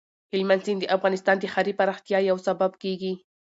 هلمند 0.33 0.61
سیند 0.65 0.79
د 0.81 0.85
افغانستان 0.97 1.35
د 1.39 1.45
ښاري 1.53 1.73
پراختیا 1.79 2.19
یو 2.29 2.37
سبب 2.47 2.71
کېږي. 2.83 3.13